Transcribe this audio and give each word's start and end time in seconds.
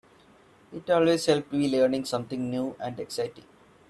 It 0.73 0.89
always 0.89 1.27
helps 1.27 1.51
to 1.51 1.57
be 1.59 1.69
learning 1.69 2.05
something 2.05 2.49
new 2.49 2.75
and 2.79 2.99
exciting. 2.99 3.45